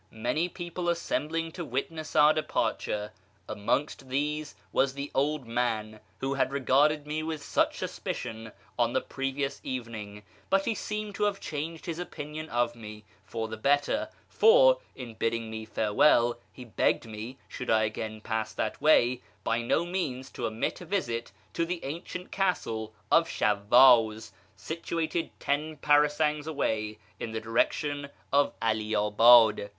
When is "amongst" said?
3.47-4.09